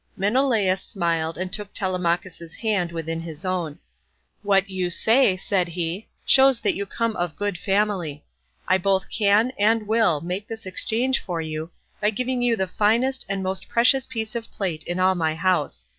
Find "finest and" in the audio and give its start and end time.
12.65-13.43